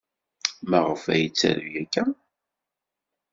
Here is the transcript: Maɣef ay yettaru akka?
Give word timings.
Maɣef 0.69 1.03
ay 1.13 1.19
yettaru 1.21 1.69
akka? 1.81 2.03